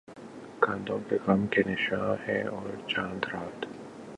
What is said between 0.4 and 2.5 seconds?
کاندھوں پہ غم کی شال ہے